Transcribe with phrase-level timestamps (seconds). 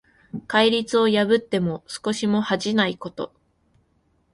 [0.47, 3.35] 戒律を破っても少しも恥じないこと。